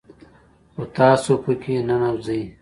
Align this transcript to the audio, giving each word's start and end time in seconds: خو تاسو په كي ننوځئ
خو 0.73 0.83
تاسو 0.97 1.33
په 1.43 1.51
كي 1.61 1.73
ننوځئ 1.87 2.43